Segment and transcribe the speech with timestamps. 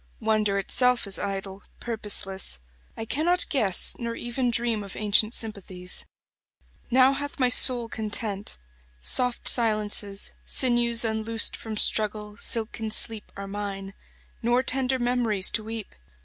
[0.19, 2.57] Wonder itself is idle, purposeless;
[2.97, 6.07] I cannot guess Nor even dream of ancient sympathies.
[6.89, 8.57] Now hath my soul content.
[8.99, 13.93] Soft silences, Sinews unloosed from struggle, silken sleep, 27 Are mine;
[14.41, 15.93] nor tender memories to weep.